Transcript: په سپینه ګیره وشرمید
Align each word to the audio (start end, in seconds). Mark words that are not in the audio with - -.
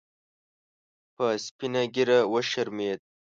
په 1.15 1.25
سپینه 1.45 1.83
ګیره 1.93 2.19
وشرمید 2.33 2.99